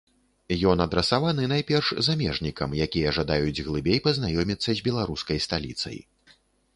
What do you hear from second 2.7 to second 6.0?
якія жадаюць глыбей пазнаёміцца з беларускай сталіцай.